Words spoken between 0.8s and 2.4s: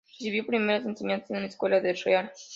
enseñanzas en la Escuela del Real.